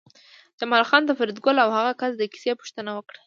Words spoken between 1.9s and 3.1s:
کس د کیسې پوښتنه